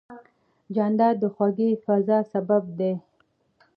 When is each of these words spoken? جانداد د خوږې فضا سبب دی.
جانداد 0.75 1.15
د 1.21 1.23
خوږې 1.33 1.69
فضا 1.83 2.19
سبب 2.33 2.63
دی. 2.79 2.93